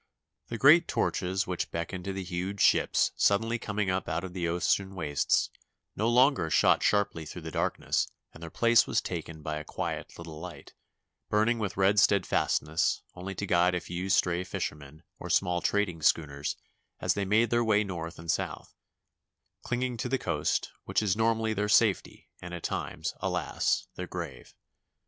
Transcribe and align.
The 0.47 0.57
great 0.57 0.87
torches 0.87 1.45
which 1.45 1.69
beckon 1.69 2.01
to 2.01 2.11
the 2.11 2.23
huge 2.23 2.59
ships 2.59 3.11
suddenly 3.15 3.59
coming 3.59 3.91
up 3.91 4.09
out 4.09 4.23
of 4.23 4.33
the 4.33 4.47
ocean 4.47 4.95
wastes 4.95 5.51
no 5.95 6.09
longer 6.09 6.49
shot 6.49 6.81
sharply 6.81 7.23
through 7.23 7.43
the 7.43 7.51
darkness 7.51 8.07
and 8.33 8.41
their 8.41 8.49
place 8.49 8.87
was 8.87 8.99
taken 8.99 9.43
by 9.43 9.57
a 9.57 9.63
quiet 9.63 10.17
little 10.17 10.39
light, 10.39 10.73
burning 11.29 11.59
with 11.59 11.77
red 11.77 11.99
steadfastness 11.99 13.03
only 13.13 13.35
to 13.35 13.45
guide 13.45 13.75
a 13.75 13.79
few 13.79 14.09
stray 14.09 14.43
fishermen 14.43 15.03
or 15.19 15.29
small 15.29 15.61
trading 15.61 16.01
schooners 16.01 16.55
as 16.99 17.13
they 17.13 17.23
made 17.23 17.51
their 17.51 17.63
way 17.63 17.83
north 17.83 18.17
and 18.17 18.31
south, 18.31 18.73
clinging 19.61 19.97
to 19.97 20.09
the 20.09 20.17
coast, 20.17 20.71
which 20.85 21.03
is 21.03 21.15
normally 21.15 21.53
tneir 21.53 21.69
safety 21.69 22.31
and 22.41 22.55
at 22.55 22.63
times, 22.63 23.13
alas, 23.19 23.85
their 23.93 24.07
grave! 24.07 24.55